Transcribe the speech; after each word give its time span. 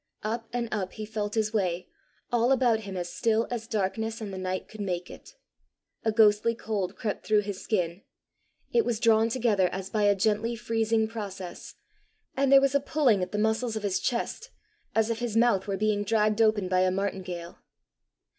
Up 0.23 0.47
and 0.51 0.67
up 0.71 0.93
he 0.93 1.05
felt 1.05 1.35
his 1.35 1.53
way, 1.53 1.87
all 2.31 2.51
about 2.51 2.79
him 2.79 2.97
as 2.97 3.13
still 3.13 3.47
as 3.51 3.67
darkness 3.67 4.19
and 4.19 4.33
the 4.33 4.37
night 4.39 4.67
could 4.67 4.81
make 4.81 5.11
it. 5.11 5.35
A 6.03 6.11
ghostly 6.11 6.55
cold 6.55 6.95
crept 6.95 7.23
through 7.23 7.41
his 7.41 7.61
skin; 7.63 8.01
it 8.73 8.83
was 8.83 8.99
drawn 8.99 9.29
together 9.29 9.67
as 9.71 9.91
by 9.91 10.05
a 10.05 10.15
gently 10.15 10.55
freezing 10.55 11.07
process; 11.07 11.75
and 12.35 12.51
there 12.51 12.59
was 12.61 12.73
a 12.73 12.79
pulling 12.79 13.21
at 13.21 13.31
the 13.31 13.37
muscles 13.37 13.75
of 13.75 13.83
his 13.83 13.99
chest, 13.99 14.49
as 14.95 15.11
if 15.11 15.19
his 15.19 15.37
mouth 15.37 15.67
were 15.67 15.77
being 15.77 16.03
dragged 16.03 16.41
open 16.41 16.67
by 16.67 16.79
a 16.81 16.89
martingale. 16.89 17.59